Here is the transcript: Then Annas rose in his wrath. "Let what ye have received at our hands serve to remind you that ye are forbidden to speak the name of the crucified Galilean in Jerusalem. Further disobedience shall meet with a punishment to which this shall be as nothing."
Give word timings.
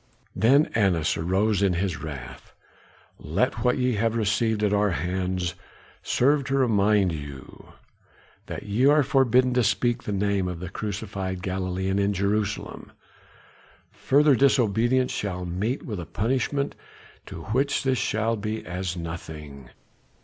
Then 0.35 0.65
Annas 0.73 1.15
rose 1.15 1.61
in 1.61 1.73
his 1.73 2.01
wrath. 2.01 2.53
"Let 3.19 3.63
what 3.63 3.77
ye 3.77 3.93
have 3.97 4.15
received 4.15 4.63
at 4.63 4.73
our 4.73 4.89
hands 4.89 5.53
serve 6.01 6.43
to 6.45 6.55
remind 6.55 7.11
you 7.11 7.73
that 8.47 8.63
ye 8.63 8.87
are 8.87 9.03
forbidden 9.03 9.53
to 9.53 9.63
speak 9.63 10.01
the 10.01 10.11
name 10.11 10.47
of 10.47 10.59
the 10.59 10.71
crucified 10.71 11.43
Galilean 11.43 11.99
in 11.99 12.13
Jerusalem. 12.13 12.91
Further 13.91 14.33
disobedience 14.35 15.11
shall 15.11 15.45
meet 15.45 15.85
with 15.85 15.99
a 15.99 16.07
punishment 16.07 16.73
to 17.27 17.43
which 17.53 17.83
this 17.83 17.99
shall 17.99 18.35
be 18.35 18.65
as 18.65 18.97
nothing." 18.97 19.69